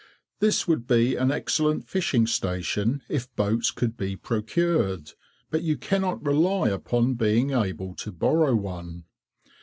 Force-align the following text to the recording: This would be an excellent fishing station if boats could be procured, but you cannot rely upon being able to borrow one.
This 0.39 0.67
would 0.67 0.87
be 0.87 1.15
an 1.15 1.31
excellent 1.31 1.87
fishing 1.87 2.25
station 2.25 3.03
if 3.07 3.31
boats 3.35 3.69
could 3.69 3.97
be 3.97 4.15
procured, 4.15 5.11
but 5.51 5.61
you 5.61 5.77
cannot 5.77 6.25
rely 6.25 6.69
upon 6.69 7.13
being 7.13 7.51
able 7.51 7.93
to 7.97 8.11
borrow 8.11 8.55
one. 8.55 9.03